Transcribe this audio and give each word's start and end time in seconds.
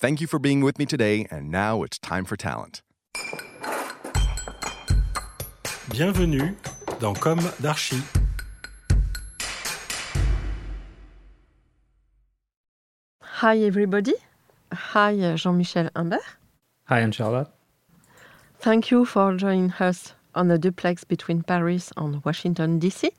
Thank 0.00 0.22
you 0.22 0.26
for 0.26 0.38
being 0.38 0.62
with 0.62 0.78
me 0.78 0.86
today, 0.86 1.26
and 1.30 1.50
now 1.50 1.82
it's 1.82 1.98
time 1.98 2.24
for 2.24 2.34
talent. 2.34 2.80
Bienvenue 5.90 6.56
dans 7.00 7.12
Comme 7.12 7.42
d'Archi. 7.60 8.00
Hi, 13.22 13.58
everybody. 13.58 14.14
Hi, 14.72 15.20
uh, 15.20 15.36
Jean-Michel 15.36 15.90
Humbert. 15.94 16.22
Hi, 16.86 17.00
Anne 17.00 17.12
Charlotte. 17.12 17.48
Thank 18.58 18.90
you 18.90 19.04
for 19.04 19.36
joining 19.36 19.72
us 19.72 20.14
on 20.34 20.50
a 20.50 20.56
duplex 20.56 21.04
between 21.04 21.42
Paris 21.42 21.92
and 21.98 22.24
Washington, 22.24 22.78
D.C. 22.78 23.10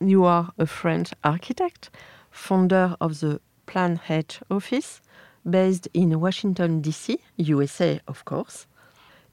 You 0.00 0.24
are 0.24 0.52
a 0.56 0.64
French 0.64 1.12
architect, 1.22 1.90
founder 2.30 2.96
of 2.98 3.20
the 3.20 3.42
Plan 3.66 4.00
H 4.08 4.40
office, 4.50 5.02
based 5.48 5.88
in 5.94 6.20
Washington, 6.20 6.80
D.C., 6.80 7.18
USA, 7.36 8.00
of 8.08 8.24
course. 8.24 8.66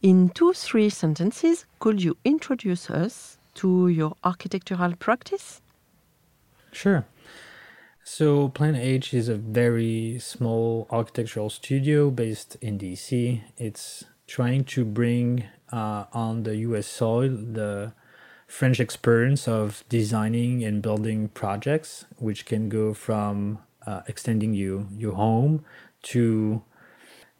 In 0.01 0.29
two, 0.29 0.53
three 0.53 0.89
sentences, 0.89 1.65
could 1.79 2.01
you 2.01 2.17
introduce 2.25 2.89
us 2.89 3.37
to 3.55 3.87
your 3.87 4.15
architectural 4.23 4.95
practice? 4.95 5.61
Sure. 6.71 7.05
So, 8.03 8.49
Plan 8.49 8.75
H 8.75 9.13
is 9.13 9.29
a 9.29 9.35
very 9.35 10.17
small 10.19 10.87
architectural 10.89 11.49
studio 11.49 12.09
based 12.09 12.57
in 12.61 12.79
DC. 12.79 13.41
It's 13.57 14.05
trying 14.25 14.63
to 14.63 14.83
bring 14.83 15.43
uh, 15.71 16.05
on 16.13 16.43
the 16.43 16.55
US 16.57 16.87
soil 16.87 17.29
the 17.29 17.93
French 18.47 18.79
experience 18.79 19.47
of 19.47 19.83
designing 19.87 20.63
and 20.63 20.81
building 20.81 21.29
projects, 21.29 22.05
which 22.17 22.45
can 22.45 22.69
go 22.69 22.93
from 22.93 23.59
uh, 23.85 24.01
extending 24.07 24.53
you 24.53 24.87
your 24.97 25.13
home 25.13 25.63
to 26.03 26.63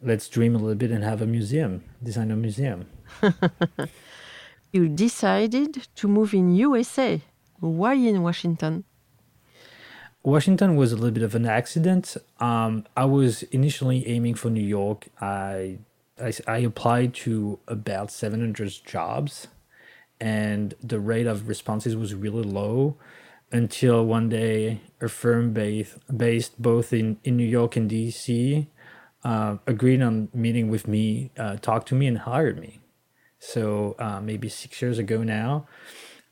let's 0.02 0.28
dream 0.28 0.54
a 0.54 0.58
little 0.58 0.74
bit 0.74 0.90
and 0.90 1.04
have 1.04 1.22
a 1.22 1.26
museum, 1.26 1.84
design 2.02 2.30
a 2.30 2.36
museum. 2.36 2.86
you 4.72 4.88
decided 4.88 5.86
to 5.94 6.08
move 6.08 6.34
in 6.34 6.54
USA. 6.54 7.20
Why 7.60 7.94
in 7.94 8.22
Washington? 8.22 8.84
Washington 10.24 10.76
was 10.76 10.92
a 10.92 10.96
little 10.96 11.10
bit 11.10 11.22
of 11.22 11.34
an 11.34 11.46
accident. 11.46 12.16
Um, 12.38 12.84
I 12.96 13.04
was 13.04 13.42
initially 13.44 14.06
aiming 14.06 14.34
for 14.34 14.50
New 14.50 14.64
York. 14.64 15.08
I, 15.20 15.78
I, 16.20 16.32
I 16.46 16.58
applied 16.58 17.14
to 17.14 17.58
about 17.66 18.10
700 18.10 18.72
jobs, 18.84 19.48
and 20.20 20.74
the 20.82 21.00
rate 21.00 21.26
of 21.26 21.48
responses 21.48 21.96
was 21.96 22.14
really 22.14 22.42
low 22.42 22.96
until 23.52 24.04
one 24.04 24.28
day 24.28 24.80
a 25.00 25.08
firm 25.08 25.52
based, 25.52 25.98
based 26.16 26.60
both 26.60 26.92
in, 26.92 27.18
in 27.24 27.36
New 27.36 27.46
York 27.46 27.76
and 27.76 27.90
DC 27.90 28.66
uh, 29.24 29.56
agreed 29.66 30.02
on 30.02 30.28
meeting 30.34 30.68
with 30.68 30.88
me, 30.88 31.30
uh, 31.38 31.56
talked 31.56 31.88
to 31.88 31.94
me, 31.94 32.06
and 32.06 32.18
hired 32.18 32.58
me. 32.58 32.80
So 33.38 33.94
uh, 33.98 34.20
maybe 34.20 34.48
six 34.48 34.80
years 34.82 34.98
ago 34.98 35.22
now, 35.22 35.66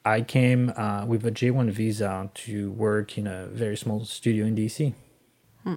I 0.04 0.22
came 0.22 0.72
uh, 0.76 1.04
with 1.06 1.26
a 1.26 1.30
J1 1.30 1.70
visa 1.70 2.30
to 2.34 2.70
work 2.72 3.18
in 3.18 3.26
a 3.26 3.46
very 3.46 3.76
small 3.76 4.04
studio 4.04 4.46
in 4.46 4.56
DC. 4.56 4.94
Hmm. 5.64 5.74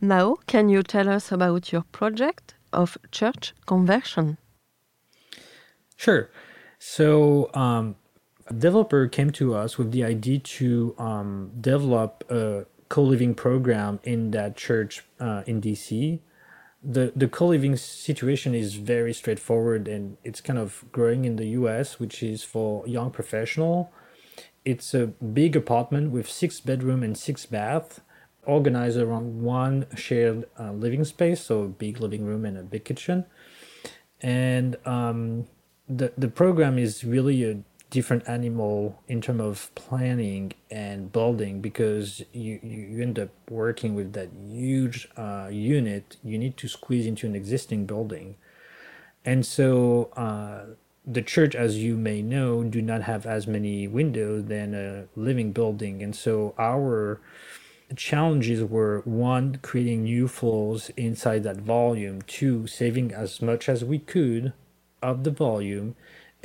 Now, 0.00 0.36
can 0.46 0.68
you 0.68 0.82
tell 0.82 1.08
us 1.08 1.32
about 1.32 1.72
your 1.72 1.82
project 1.92 2.54
of 2.72 2.96
church 3.10 3.54
conversion? 3.66 4.38
Sure. 5.96 6.30
So, 6.78 7.50
um, 7.54 7.96
a 8.48 8.52
developer 8.52 9.08
came 9.08 9.30
to 9.30 9.54
us 9.54 9.76
with 9.76 9.92
the 9.92 10.04
idea 10.04 10.38
to 10.38 10.94
um, 10.98 11.50
develop 11.60 12.24
a 12.30 12.66
co-living 12.88 13.34
program 13.34 13.98
in 14.04 14.30
that 14.30 14.56
church 14.56 15.04
uh, 15.18 15.42
in 15.46 15.60
DC. 15.60 16.20
The 16.82 17.12
the 17.16 17.26
co-living 17.26 17.76
situation 17.76 18.54
is 18.54 18.74
very 18.74 19.12
straightforward 19.12 19.88
and 19.88 20.16
it's 20.22 20.40
kind 20.40 20.58
of 20.58 20.84
growing 20.92 21.24
in 21.24 21.36
the 21.36 21.46
US, 21.60 21.98
which 21.98 22.22
is 22.22 22.44
for 22.44 22.86
young 22.86 23.10
professional. 23.10 23.90
It's 24.64 24.94
a 24.94 25.06
big 25.06 25.56
apartment 25.56 26.12
with 26.12 26.28
six 26.28 26.60
bedroom 26.60 27.02
and 27.02 27.16
six 27.16 27.46
bath, 27.46 28.00
organized 28.44 28.98
around 28.98 29.42
one 29.42 29.86
shared 29.96 30.44
uh, 30.58 30.72
living 30.72 31.04
space, 31.04 31.40
so 31.40 31.62
a 31.62 31.68
big 31.68 32.00
living 32.00 32.24
room 32.24 32.44
and 32.44 32.56
a 32.56 32.62
big 32.62 32.84
kitchen. 32.84 33.24
And 34.20 34.76
um, 34.86 35.46
the 35.88 36.12
the 36.16 36.28
program 36.28 36.78
is 36.78 37.02
really 37.02 37.42
a 37.44 37.58
different 37.90 38.28
animal 38.28 39.00
in 39.06 39.20
terms 39.20 39.40
of 39.40 39.74
planning 39.74 40.52
and 40.70 41.12
building 41.12 41.60
because 41.60 42.22
you, 42.32 42.58
you 42.62 43.02
end 43.02 43.18
up 43.18 43.28
working 43.48 43.94
with 43.94 44.12
that 44.14 44.28
huge 44.48 45.08
uh, 45.16 45.48
unit. 45.50 46.16
You 46.24 46.38
need 46.38 46.56
to 46.58 46.68
squeeze 46.68 47.06
into 47.06 47.26
an 47.26 47.34
existing 47.36 47.86
building. 47.86 48.36
And 49.24 49.46
so 49.46 50.10
uh, 50.16 50.74
the 51.06 51.22
church 51.22 51.54
as 51.54 51.78
you 51.78 51.96
may 51.96 52.22
know 52.22 52.64
do 52.64 52.82
not 52.82 53.02
have 53.02 53.26
as 53.26 53.46
many 53.46 53.86
windows 53.86 54.46
than 54.46 54.74
a 54.74 55.06
living 55.18 55.52
building. 55.52 56.02
And 56.02 56.14
so 56.14 56.54
our 56.58 57.20
challenges 57.94 58.64
were 58.64 59.02
one 59.04 59.58
creating 59.62 60.04
new 60.04 60.26
floors 60.26 60.90
inside 60.96 61.44
that 61.44 61.58
volume. 61.58 62.22
Two 62.22 62.66
saving 62.66 63.12
as 63.12 63.40
much 63.40 63.68
as 63.68 63.84
we 63.84 64.00
could 64.00 64.52
of 65.02 65.22
the 65.22 65.30
volume 65.30 65.94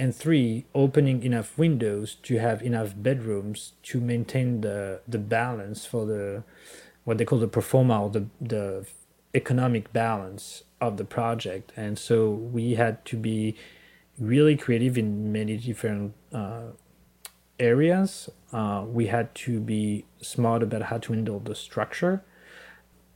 and 0.01 0.15
three 0.15 0.65
opening 0.73 1.21
enough 1.21 1.59
windows 1.59 2.15
to 2.23 2.39
have 2.39 2.63
enough 2.63 2.91
bedrooms 2.95 3.73
to 3.83 4.01
maintain 4.01 4.61
the 4.61 4.99
the 5.07 5.19
balance 5.19 5.85
for 5.85 6.07
the 6.07 6.43
what 7.03 7.19
they 7.19 7.25
call 7.25 7.37
the 7.37 7.47
pro 7.47 7.61
forma 7.61 8.01
or 8.03 8.09
the 8.09 8.25
the 8.53 8.65
economic 9.35 9.93
balance 9.93 10.63
of 10.85 10.97
the 10.97 11.05
project. 11.05 11.71
And 11.77 11.99
so 11.99 12.31
we 12.31 12.73
had 12.83 13.05
to 13.05 13.15
be 13.15 13.55
really 14.17 14.57
creative 14.57 14.97
in 14.97 15.31
many 15.31 15.55
different 15.57 16.13
uh, 16.33 16.71
areas. 17.59 18.27
Uh, 18.51 18.83
we 18.87 19.05
had 19.05 19.35
to 19.45 19.59
be 19.59 20.05
smart 20.19 20.63
about 20.63 20.83
how 20.89 20.97
to 20.97 21.13
handle 21.13 21.39
the 21.39 21.53
structure. 21.53 22.23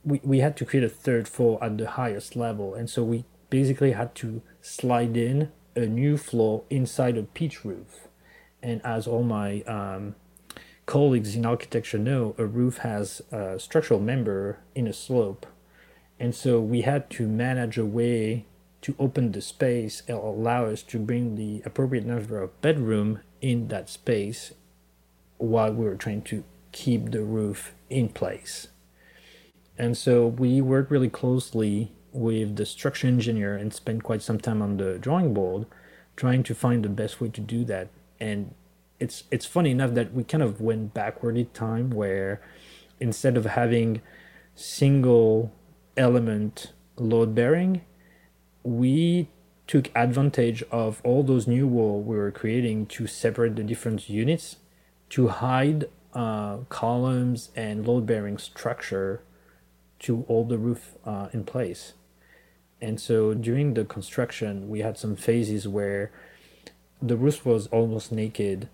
We, 0.04 0.20
we 0.22 0.38
had 0.38 0.56
to 0.58 0.64
create 0.64 0.84
a 0.84 0.94
third 1.04 1.26
floor 1.26 1.62
at 1.62 1.76
the 1.78 1.90
highest 1.90 2.36
level. 2.36 2.74
And 2.74 2.88
so 2.88 3.02
we 3.02 3.24
basically 3.50 3.92
had 3.92 4.14
to 4.22 4.40
slide 4.62 5.16
in 5.16 5.50
a 5.76 5.86
new 5.86 6.16
floor 6.16 6.64
inside 6.70 7.16
a 7.16 7.22
pitch 7.22 7.64
roof. 7.64 8.08
And 8.62 8.80
as 8.84 9.06
all 9.06 9.22
my 9.22 9.60
um, 9.62 10.16
colleagues 10.86 11.36
in 11.36 11.44
architecture 11.44 11.98
know, 11.98 12.34
a 12.38 12.46
roof 12.46 12.78
has 12.78 13.22
a 13.30 13.58
structural 13.58 14.00
member 14.00 14.58
in 14.74 14.86
a 14.86 14.92
slope. 14.92 15.46
And 16.18 16.34
so 16.34 16.60
we 16.60 16.82
had 16.82 17.10
to 17.10 17.28
manage 17.28 17.76
a 17.76 17.84
way 17.84 18.46
to 18.82 18.94
open 18.98 19.32
the 19.32 19.42
space 19.42 20.02
and 20.08 20.16
allow 20.16 20.66
us 20.66 20.82
to 20.84 20.98
bring 20.98 21.34
the 21.34 21.62
appropriate 21.64 22.06
number 22.06 22.40
of 22.40 22.60
bedroom 22.60 23.20
in 23.40 23.68
that 23.68 23.90
space 23.90 24.54
while 25.38 25.72
we 25.72 25.84
were 25.84 25.96
trying 25.96 26.22
to 26.22 26.44
keep 26.72 27.10
the 27.10 27.22
roof 27.22 27.74
in 27.90 28.08
place. 28.08 28.68
And 29.78 29.96
so 29.96 30.26
we 30.26 30.60
worked 30.60 30.90
really 30.90 31.10
closely 31.10 31.92
with 32.16 32.56
the 32.56 32.66
structure 32.66 33.06
engineer 33.06 33.56
and 33.56 33.72
spent 33.72 34.02
quite 34.02 34.22
some 34.22 34.38
time 34.38 34.62
on 34.62 34.76
the 34.78 34.98
drawing 34.98 35.34
board 35.34 35.66
trying 36.16 36.42
to 36.42 36.54
find 36.54 36.84
the 36.84 36.88
best 36.88 37.20
way 37.20 37.28
to 37.28 37.40
do 37.40 37.64
that. 37.64 37.88
And 38.18 38.54
it's 38.98 39.24
it's 39.30 39.46
funny 39.46 39.70
enough 39.70 39.94
that 39.94 40.12
we 40.12 40.24
kind 40.24 40.42
of 40.42 40.60
went 40.60 40.94
backward 40.94 41.36
in 41.36 41.46
time 41.50 41.90
where 41.90 42.40
instead 42.98 43.36
of 43.36 43.44
having 43.44 44.00
single 44.54 45.52
element 45.96 46.72
load 46.96 47.34
bearing 47.34 47.82
we 48.62 49.28
took 49.66 49.90
advantage 49.94 50.62
of 50.70 51.00
all 51.04 51.22
those 51.22 51.46
new 51.46 51.66
walls 51.66 52.06
we 52.06 52.16
were 52.16 52.30
creating 52.30 52.86
to 52.86 53.06
separate 53.06 53.56
the 53.56 53.62
different 53.62 54.08
units 54.08 54.56
to 55.10 55.28
hide 55.28 55.84
uh, 56.14 56.58
columns 56.68 57.50
and 57.54 57.86
load 57.86 58.06
bearing 58.06 58.38
structure 58.38 59.22
to 59.98 60.22
hold 60.22 60.48
the 60.48 60.58
roof 60.58 60.96
uh, 61.04 61.28
in 61.32 61.44
place 61.44 61.92
and 62.80 63.00
so 63.00 63.34
during 63.34 63.74
the 63.74 63.84
construction, 63.84 64.68
we 64.68 64.80
had 64.80 64.98
some 64.98 65.16
phases 65.16 65.66
where 65.68 66.10
the 67.02 67.16
roof 67.16 67.44
was 67.44 67.66
almost 67.68 68.12
naked 68.12 68.68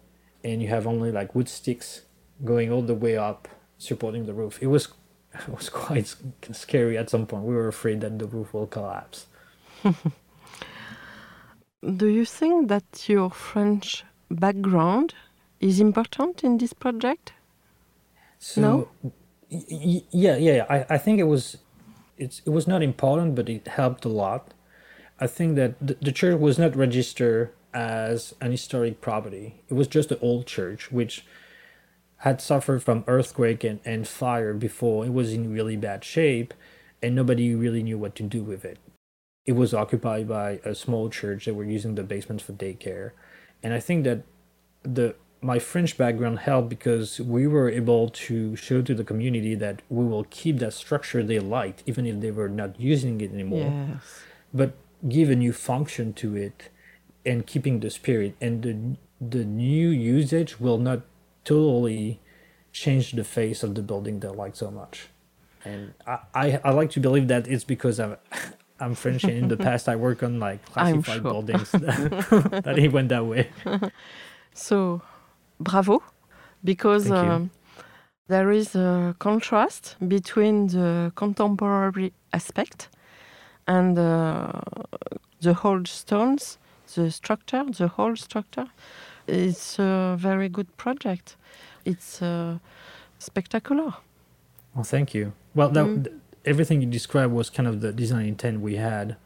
and 0.45 0.63
you 0.63 0.69
have 0.69 0.87
only 0.87 1.11
like 1.13 1.35
wood 1.35 1.49
sticks 1.49 2.03
going 2.45 2.71
all 2.73 2.83
the 2.83 2.95
way 2.95 3.17
up 3.17 3.49
supporting 3.79 4.27
the 4.27 4.35
roof. 4.35 4.59
It 4.61 4.67
was 4.69 4.89
it 5.35 5.49
was 5.49 5.69
quite 5.69 6.15
scary 6.53 6.99
at 6.99 7.11
some 7.11 7.27
point. 7.27 7.45
We 7.45 7.55
were 7.55 7.69
afraid 7.69 8.01
that 8.03 8.19
the 8.19 8.27
roof 8.27 8.53
will 8.55 8.67
collapse. 8.67 9.27
Do 11.97 12.07
you 12.07 12.25
think 12.25 12.69
that 12.69 13.09
your 13.09 13.31
French 13.31 14.05
background 14.31 15.15
is 15.61 15.81
important 15.81 16.45
in 16.45 16.59
this 16.59 16.73
project? 16.73 17.33
So, 18.39 18.61
No? 18.61 18.89
y- 19.51 19.65
y- 19.71 20.03
yeah, 20.11 20.37
yeah, 20.37 20.53
yeah. 20.57 20.67
I, 20.71 20.95
I 20.95 20.99
think 20.99 21.19
it 21.19 21.25
was, 21.25 21.57
it's 22.17 22.41
it 22.45 22.51
was 22.51 22.67
not 22.67 22.83
important, 22.83 23.35
but 23.35 23.49
it 23.49 23.69
helped 23.69 24.05
a 24.05 24.09
lot. 24.09 24.55
I 25.21 25.27
think 25.27 25.57
that 25.57 25.75
the, 25.81 25.97
the 26.01 26.13
church 26.13 26.39
was 26.39 26.59
not 26.59 26.77
registered 26.77 27.51
as 27.73 28.35
an 28.41 28.51
historic 28.51 29.01
property. 29.01 29.63
It 29.69 29.75
was 29.75 29.87
just 29.87 30.11
an 30.11 30.19
old 30.21 30.47
church, 30.47 30.91
which 30.91 31.25
had 32.19 32.41
suffered 32.41 32.83
from 32.83 33.05
earthquake 33.07 33.65
and, 33.65 33.81
and 33.85 34.07
fire 34.07 34.55
before. 34.55 35.05
It 35.05 35.13
was 35.13 35.33
in 35.33 35.53
really 35.53 35.77
bad 35.77 36.05
shape, 36.05 36.55
and 37.03 37.15
nobody 37.15 37.55
really 37.55 37.83
knew 37.83 37.99
what 37.99 38.15
to 38.17 38.23
do 38.23 38.43
with 38.43 38.65
it. 38.65 38.79
It 39.45 39.53
was 39.53 39.75
occupied 39.75 40.29
by 40.29 40.61
a 40.65 40.75
small 40.75 41.11
church 41.11 41.47
that 41.47 41.55
were 41.55 41.65
using 41.65 41.95
the 41.95 42.05
basement 42.05 42.43
for 42.43 42.53
daycare, 42.53 43.13
and 43.63 43.75
I 43.75 43.81
think 43.81 44.05
that 44.05 44.23
the 44.83 45.15
my 45.43 45.59
French 45.59 45.99
background 45.99 46.39
helped 46.41 46.69
because 46.69 47.21
we 47.21 47.47
were 47.49 47.69
able 47.69 48.09
to 48.09 48.55
show 48.57 48.81
to 48.83 48.95
the 48.95 49.05
community 49.05 49.55
that 49.57 49.83
we 49.89 50.05
will 50.05 50.25
keep 50.31 50.59
that 50.61 50.73
structure 50.73 51.23
they 51.23 51.41
liked, 51.41 51.83
even 51.87 52.07
if 52.07 52.21
they 52.21 52.31
were 52.31 52.49
not 52.49 52.79
using 52.81 53.21
it 53.21 53.33
anymore 53.33 53.73
Yes. 53.89 54.23
but 54.55 54.71
give 55.09 55.29
a 55.31 55.35
new 55.37 55.53
function 55.53 56.13
to 56.15 56.37
it 56.37 56.69
and 57.27 57.47
keeping 57.47 57.81
the 57.81 57.91
spirit 57.91 58.35
and 58.41 58.63
the 58.63 58.75
the 59.37 59.45
new 59.45 59.89
usage 59.89 60.59
will 60.61 60.79
not 60.79 61.01
totally 61.45 62.21
change 62.73 63.13
the 63.13 63.25
face 63.25 63.63
of 63.63 63.75
the 63.75 63.83
building 63.83 64.21
they 64.21 64.29
like 64.29 64.55
so 64.57 64.71
much 64.71 65.09
and 65.65 65.93
I, 66.07 66.19
I, 66.35 66.61
I 66.65 66.71
like 66.71 66.91
to 66.91 67.01
believe 67.01 67.27
that 67.29 67.47
it's 67.49 67.65
because 67.65 67.99
I'm 68.01 68.17
I'm 68.81 68.95
French 68.97 69.23
and 69.25 69.33
in 69.43 69.49
the 69.49 69.57
past 69.57 69.89
I 69.89 69.95
work 69.97 70.23
on 70.25 70.41
like 70.41 70.65
classified 70.73 71.23
sure. 71.23 71.33
buildings 71.33 71.71
that, 71.71 72.63
that 72.65 72.79
it 72.79 72.91
went 72.93 73.09
that 73.11 73.25
way. 73.27 73.49
So, 74.55 75.03
bravo, 75.63 76.03
because 76.65 77.11
um, 77.11 77.51
there 78.29 78.51
is 78.51 78.75
a 78.75 79.15
contrast 79.19 79.97
between 80.09 80.69
the 80.69 81.13
contemporary 81.15 82.13
aspect 82.33 82.89
and 83.67 83.99
uh, 83.99 84.51
the 85.41 85.55
whole 85.55 85.85
stones, 85.85 86.59
the 86.95 87.11
structure, 87.11 87.65
the 87.79 87.89
whole 87.89 88.17
structure. 88.17 88.67
It's 89.27 89.79
a 89.79 90.17
very 90.19 90.49
good 90.49 90.77
project. 90.77 91.37
It's 91.85 92.21
uh, 92.23 92.59
spectacular. 93.19 93.95
Well, 94.75 94.85
thank 94.85 95.15
you. 95.15 95.33
Well, 95.55 95.69
that 95.71 95.87
Mm. 95.87 96.05
th- 96.05 96.17
everything 96.45 96.81
you 96.83 96.89
described 96.89 97.33
was 97.33 97.51
kind 97.51 97.69
of 97.69 97.81
the 97.81 97.93
design 97.93 98.27
intent 98.27 98.61
we 98.61 98.77
had, 98.77 99.17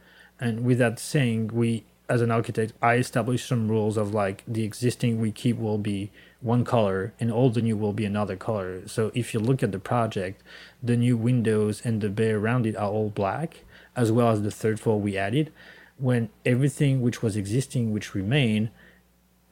and 0.40 0.64
with 0.66 0.78
that 0.78 0.98
saying, 0.98 1.50
we 1.52 1.84
as 2.08 2.22
an 2.22 2.30
architect, 2.30 2.72
I 2.80 2.94
established 2.96 3.48
some 3.48 3.68
rules 3.68 3.96
of 3.96 4.14
like 4.14 4.42
the 4.46 4.64
existing 4.64 5.20
we 5.20 5.32
keep 5.32 5.58
will 5.58 5.78
be 5.78 6.10
one 6.40 6.64
color, 6.64 7.12
and 7.18 7.32
all 7.32 7.50
the 7.50 7.62
new 7.62 7.76
will 7.76 7.92
be 7.92 8.04
another 8.04 8.36
color. 8.36 8.86
So 8.86 9.10
if 9.14 9.34
you 9.34 9.40
look 9.40 9.62
at 9.62 9.72
the 9.72 9.78
project, 9.78 10.42
the 10.82 10.96
new 10.96 11.16
windows 11.16 11.82
and 11.84 12.00
the 12.00 12.08
bay 12.08 12.30
around 12.30 12.66
it 12.66 12.76
are 12.76 12.90
all 12.90 13.10
black, 13.10 13.64
as 13.96 14.12
well 14.12 14.30
as 14.30 14.42
the 14.42 14.50
third 14.50 14.78
floor 14.78 15.00
we 15.00 15.16
added. 15.16 15.52
When 15.98 16.28
everything 16.44 17.00
which 17.00 17.22
was 17.22 17.36
existing, 17.36 17.92
which 17.92 18.14
remain, 18.14 18.70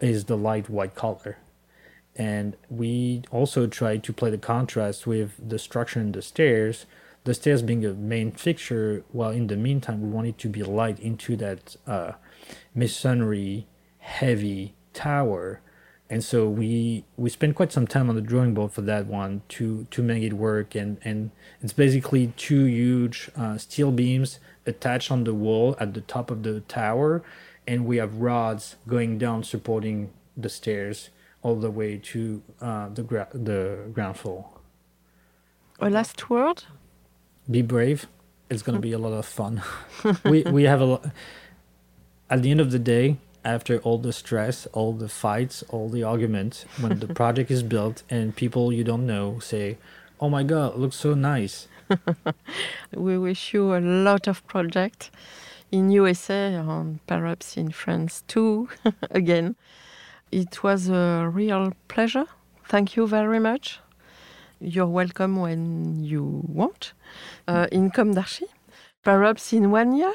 is 0.01 0.25
the 0.25 0.37
light 0.37 0.69
white 0.69 0.95
color 0.95 1.39
and 2.17 2.57
we 2.71 3.23
also 3.31 3.67
tried 3.67 4.03
to 4.05 4.13
play 4.13 4.31
the 4.31 4.39
contrast 4.39 5.07
with 5.07 5.33
the 5.49 5.59
structure 5.59 6.01
and 6.01 6.15
the 6.15 6.23
stairs 6.23 6.87
the 7.25 7.35
stairs 7.35 7.63
being 7.63 7.85
a 7.85 7.95
main 7.95 8.31
fixture 8.31 9.03
while 9.11 9.31
in 9.31 9.47
the 9.47 9.57
meantime 9.57 10.03
we 10.03 10.09
wanted 10.09 10.37
to 10.39 10.49
be 10.49 10.63
light 10.63 11.01
into 11.01 11.37
that 11.37 11.77
uh, 11.87 12.13
masonry 12.75 13.67
heavy 13.99 14.75
tower 14.93 15.61
and 16.11 16.23
so 16.23 16.49
we 16.49 17.05
we 17.17 17.31
spent 17.31 17.55
quite 17.55 17.73
some 17.73 17.87
time 17.87 18.09
on 18.09 18.15
the 18.15 18.21
drawing 18.21 18.53
board 18.55 18.71
for 18.73 18.83
that 18.83 19.07
one 19.07 19.43
to 19.49 19.87
to 19.91 20.03
make 20.03 20.23
it 20.23 20.35
work 20.35 20.75
and 20.75 20.99
and 21.03 21.31
it's 21.63 21.73
basically 21.73 22.33
two 22.37 22.65
huge 22.67 23.31
uh, 23.37 23.57
steel 23.57 23.91
beams 23.91 24.39
attached 24.67 25.11
on 25.11 25.25
the 25.25 25.35
wall 25.35 25.75
at 25.81 25.95
the 25.95 26.03
top 26.03 26.31
of 26.31 26.43
the 26.43 26.61
tower 26.61 27.23
and 27.67 27.87
we 27.87 27.97
have 27.97 28.17
rods 28.17 28.77
going 28.87 29.19
down 29.19 29.43
supporting 29.43 30.11
the 30.37 30.49
stairs 30.49 31.11
all 31.43 31.57
the 31.57 31.71
way 31.71 31.97
to 31.99 32.43
uh, 32.61 32.89
the 32.89 33.03
gra- 33.03 33.29
the 33.33 33.79
ground 33.93 34.17
floor. 34.17 34.49
A 35.81 35.91
last 35.91 36.31
word? 36.31 36.65
Be 37.51 37.63
brave. 37.63 38.07
It's 38.51 38.63
gonna 38.63 38.81
be 38.91 38.93
a 38.93 38.99
lot 38.99 39.13
of 39.13 39.27
fun. 39.27 39.63
we 40.25 40.43
we 40.43 40.65
have 40.65 40.81
a 40.81 40.85
lot. 40.85 41.07
At 42.31 42.43
the 42.43 42.51
end 42.51 42.61
of 42.61 42.71
the 42.71 42.79
day, 42.79 43.19
after 43.45 43.79
all 43.79 43.99
the 43.99 44.13
stress, 44.13 44.67
all 44.73 44.93
the 44.93 45.09
fights, 45.09 45.63
all 45.69 45.89
the 45.89 46.03
arguments, 46.03 46.65
when 46.81 46.99
the 46.99 47.07
project 47.21 47.51
is 47.51 47.63
built 47.63 48.03
and 48.09 48.35
people 48.35 48.73
you 48.73 48.85
don't 48.85 49.07
know 49.07 49.39
say, 49.41 49.77
"Oh 50.21 50.31
my 50.31 50.43
God, 50.43 50.75
it 50.75 50.79
looks 50.79 50.97
so 50.97 51.15
nice," 51.15 51.69
We 52.93 53.19
wish 53.19 53.53
you 53.53 53.75
a 53.77 53.81
lot 53.81 54.27
of 54.27 54.47
projects 54.47 55.11
in 55.71 55.91
USA 55.91 56.55
and 56.55 57.05
perhaps 57.07 57.57
in 57.57 57.71
France 57.71 58.23
too. 58.27 58.69
Again, 59.11 59.57
it 60.31 60.63
was 60.63 60.89
a 60.89 61.29
real 61.33 61.73
pleasure. 61.89 62.27
Thank 62.67 62.97
you 62.97 63.07
very 63.07 63.41
much. 63.41 63.81
You're 64.61 64.87
welcome 64.87 65.37
when 65.37 66.03
you 66.03 66.43
want 66.47 66.93
uh, 67.47 67.67
in 67.71 67.91
Comme 67.91 68.15
d'Archi, 68.15 68.47
perhaps 69.03 69.53
in 69.53 69.71
one 69.71 69.95
year. 69.95 70.15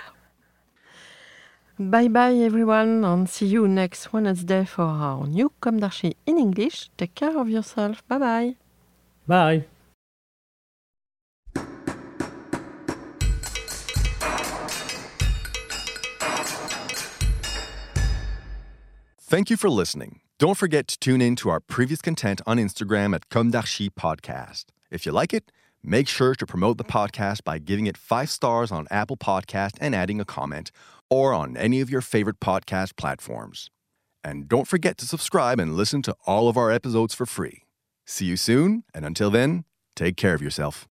Bye 1.81 2.09
bye 2.09 2.33
everyone 2.33 3.05
and 3.05 3.29
see 3.29 3.45
you 3.45 3.65
next 3.65 4.11
Wednesday 4.11 4.65
for 4.65 4.83
our 4.83 5.25
new 5.25 5.49
Comme 5.61 5.79
d'Archi 5.79 6.13
in 6.25 6.37
English. 6.37 6.89
Take 6.97 7.15
care 7.15 7.39
of 7.39 7.47
yourself. 7.47 8.05
Bye 8.05 8.17
bye. 8.17 8.55
Bye. 9.25 9.63
Thank 19.21 19.49
you 19.49 19.55
for 19.55 19.69
listening. 19.69 20.19
Don't 20.37 20.57
forget 20.57 20.85
to 20.89 20.99
tune 20.99 21.21
in 21.21 21.37
to 21.37 21.49
our 21.49 21.61
previous 21.61 22.01
content 22.01 22.41
on 22.45 22.57
Instagram 22.57 23.15
at 23.15 23.29
Comme 23.29 23.51
d'Archi 23.51 23.89
Podcast. 23.89 24.65
If 24.91 25.05
you 25.05 25.13
like 25.13 25.33
it, 25.33 25.49
make 25.81 26.07
sure 26.07 26.35
to 26.35 26.45
promote 26.45 26.77
the 26.77 26.83
podcast 26.83 27.43
by 27.43 27.59
giving 27.59 27.87
it 27.87 27.97
five 27.97 28.29
stars 28.29 28.71
on 28.71 28.87
Apple 28.91 29.17
Podcast 29.17 29.77
and 29.79 29.95
adding 29.95 30.19
a 30.19 30.25
comment, 30.25 30.71
or 31.09 31.33
on 31.33 31.55
any 31.55 31.79
of 31.79 31.89
your 31.89 32.01
favorite 32.01 32.39
podcast 32.39 32.97
platforms. 32.97 33.69
And 34.23 34.49
don't 34.49 34.67
forget 34.67 34.97
to 34.97 35.05
subscribe 35.05 35.59
and 35.59 35.75
listen 35.77 36.01
to 36.03 36.15
all 36.25 36.49
of 36.49 36.57
our 36.57 36.71
episodes 36.71 37.15
for 37.15 37.25
free. 37.25 37.63
See 38.05 38.25
you 38.25 38.35
soon, 38.35 38.83
and 38.93 39.05
until 39.05 39.29
then, 39.29 39.63
take 39.95 40.17
care 40.17 40.33
of 40.33 40.41
yourself. 40.41 40.88